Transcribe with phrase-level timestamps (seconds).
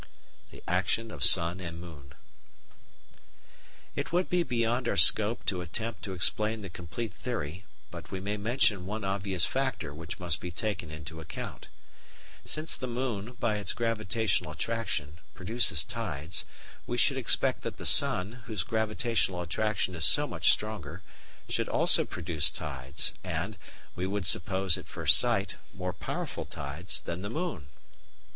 [0.49, 2.15] The Action of Sun and Moon
[3.95, 8.19] It would be beyond our scope to attempt to explain the complete theory, but we
[8.19, 11.67] may mention one obvious factor which must be taken into account.
[12.45, 16.45] Since the moon, by its gravitational attraction, produces tides,
[16.87, 21.03] we should expect that the sun, whose gravitational attraction is so much stronger,
[21.47, 23.55] should also produce tides and,
[23.95, 27.67] we would suppose at first sight, more powerful tides than the moon.